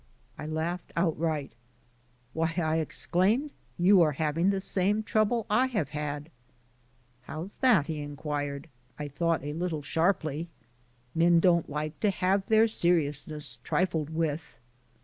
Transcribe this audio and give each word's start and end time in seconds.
I 0.35 0.47
laughed 0.47 0.91
outright. 0.97 1.51
"Why," 2.33 2.55
I 2.57 2.77
exclaimed, 2.77 3.51
"you 3.77 4.01
are 4.01 4.13
having 4.13 4.49
the 4.49 4.59
same 4.59 5.03
trouble 5.03 5.45
I 5.47 5.67
have 5.67 5.89
had!" 5.89 6.31
"How's 7.27 7.53
that?" 7.61 7.85
he 7.85 7.99
inquired, 8.01 8.67
I 8.97 9.07
thought 9.07 9.43
a 9.43 9.53
little 9.53 9.83
sharply. 9.83 10.47
Men 11.13 11.39
don't 11.39 11.69
like 11.69 11.99
to 11.99 12.09
have 12.09 12.47
their 12.47 12.67
seriousness 12.67 13.59
trifled 13.63 14.09
with. 14.09 14.41